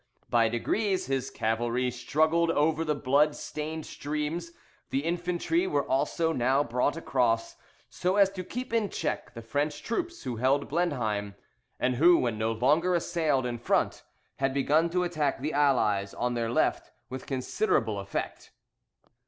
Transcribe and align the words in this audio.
By 0.31 0.49
degrees, 0.49 1.05
his 1.05 1.29
cavalry 1.29 1.91
struggled 1.91 2.49
over 2.49 2.83
the 2.83 2.95
blood 2.95 3.35
stained 3.35 3.85
streams; 3.85 4.51
the 4.89 5.05
infantry 5.05 5.67
were 5.67 5.87
also 5.87 6.31
now 6.33 6.63
brought 6.63 6.97
across, 6.97 7.55
so 7.87 8.15
as 8.15 8.31
to 8.31 8.43
keep 8.43 8.73
in 8.73 8.89
check 8.89 9.35
the 9.35 9.43
French 9.43 9.83
troops 9.83 10.23
who 10.23 10.37
held 10.37 10.67
Blenheim, 10.67 11.35
and 11.79 11.97
who, 11.97 12.17
when 12.17 12.39
no 12.39 12.51
longer 12.51 12.95
assailed 12.95 13.45
in 13.45 13.59
front, 13.59 14.01
had 14.37 14.55
begun 14.55 14.89
to 14.89 15.03
attack 15.03 15.39
the 15.39 15.53
Allies 15.53 16.15
on 16.15 16.33
their 16.33 16.49
left 16.49 16.89
with 17.07 17.27
considerable 17.27 17.99
effect. 17.99 18.51